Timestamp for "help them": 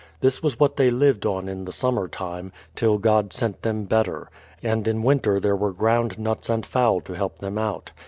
7.13-7.59